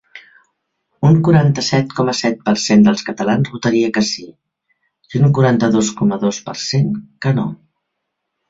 Un 1.09 1.19
quaranta-set 1.27 1.91
coma 1.99 2.15
set 2.19 2.41
per 2.47 2.55
cent 2.63 2.87
dels 2.87 3.05
catalans 3.09 3.51
votaria 3.57 3.93
que 3.99 4.05
sí, 4.09 4.27
i 5.19 5.23
un 5.29 5.37
quaranta-dos 5.39 5.95
coma 6.01 6.19
dos 6.25 6.41
per 6.49 6.57
cent 6.67 6.93
que 7.27 7.39
no. 7.43 7.49